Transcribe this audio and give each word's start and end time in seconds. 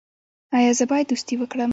ایا 0.57 0.71
زه 0.79 0.85
باید 0.91 1.09
دوستي 1.11 1.35
وکړم؟ 1.37 1.69